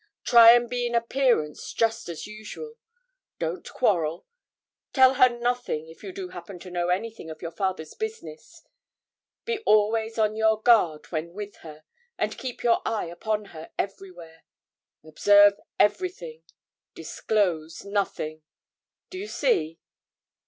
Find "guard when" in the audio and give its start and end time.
10.59-11.33